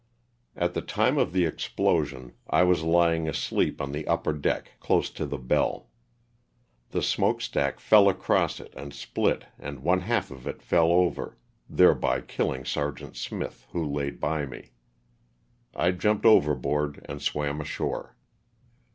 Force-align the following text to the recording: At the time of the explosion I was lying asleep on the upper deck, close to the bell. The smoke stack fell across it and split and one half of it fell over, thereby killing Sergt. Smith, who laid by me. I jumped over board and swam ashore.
At 0.55 0.73
the 0.73 0.81
time 0.81 1.19
of 1.19 1.31
the 1.31 1.45
explosion 1.45 2.33
I 2.49 2.63
was 2.63 2.81
lying 2.81 3.29
asleep 3.29 3.79
on 3.79 3.91
the 3.91 4.07
upper 4.07 4.33
deck, 4.33 4.71
close 4.79 5.11
to 5.11 5.27
the 5.27 5.37
bell. 5.37 5.89
The 6.89 7.03
smoke 7.03 7.39
stack 7.39 7.79
fell 7.79 8.09
across 8.09 8.59
it 8.59 8.73
and 8.75 8.95
split 8.95 9.45
and 9.59 9.81
one 9.83 9.99
half 10.01 10.31
of 10.31 10.47
it 10.47 10.63
fell 10.63 10.87
over, 10.91 11.37
thereby 11.69 12.21
killing 12.21 12.63
Sergt. 12.65 13.15
Smith, 13.15 13.67
who 13.73 13.85
laid 13.85 14.19
by 14.19 14.47
me. 14.47 14.71
I 15.75 15.91
jumped 15.91 16.25
over 16.25 16.55
board 16.55 17.05
and 17.07 17.21
swam 17.21 17.61
ashore. 17.61 18.15